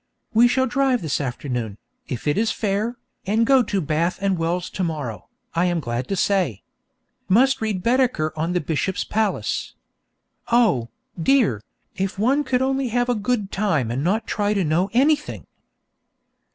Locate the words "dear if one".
11.21-12.43